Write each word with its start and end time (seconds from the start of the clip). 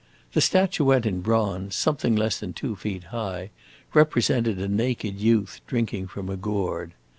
The 0.33 0.41
statuette, 0.41 1.05
in 1.05 1.21
bronze, 1.21 1.75
something 1.75 2.15
less 2.15 2.39
than 2.39 2.53
two 2.53 2.75
feet 2.75 3.03
high, 3.13 3.51
represented 3.93 4.57
a 4.57 4.67
naked 4.67 5.19
youth 5.21 5.61
drinking 5.67 6.07
from 6.07 6.27
a 6.27 6.35
gourd. 6.35 6.93